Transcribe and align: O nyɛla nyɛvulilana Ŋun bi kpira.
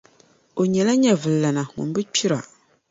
O 0.59 0.61
nyɛla 0.71 0.93
nyɛvulilana 0.95 1.63
Ŋun 1.73 1.89
bi 1.95 2.01
kpira. 2.13 2.39